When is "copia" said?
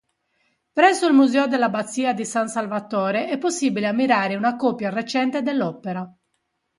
4.55-4.89